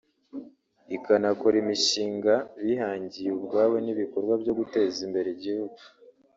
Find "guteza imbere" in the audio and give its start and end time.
4.59-5.27